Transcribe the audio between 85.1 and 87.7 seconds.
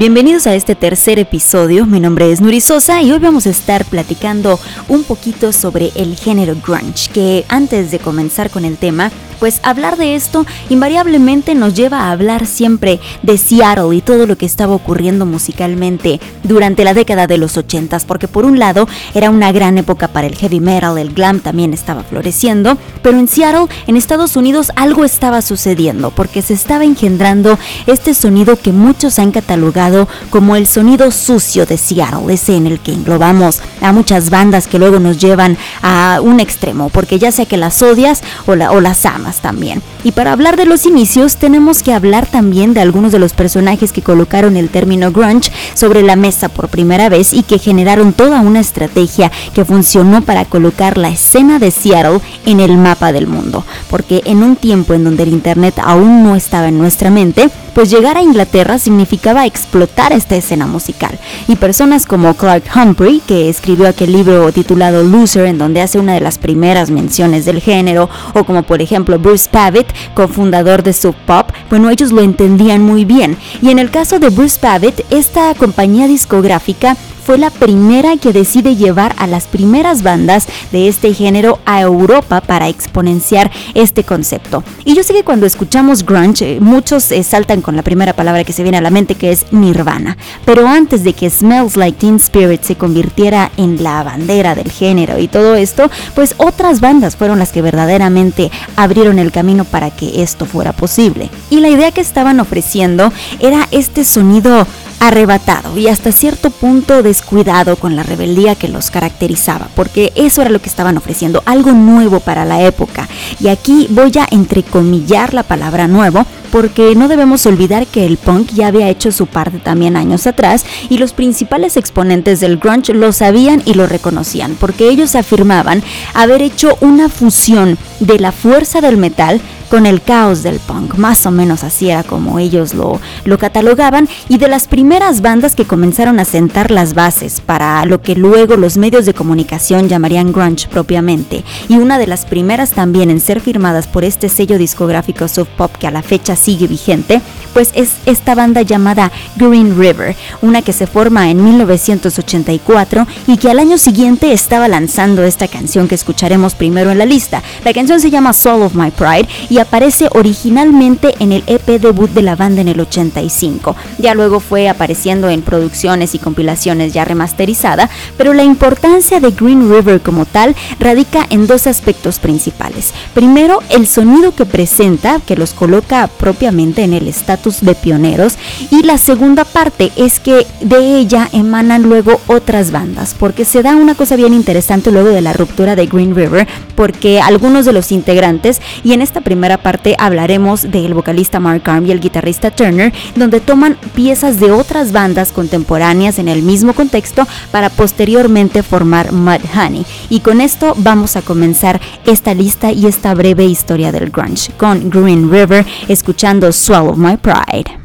que cuando escuchamos grunge, eh, muchos eh, saltan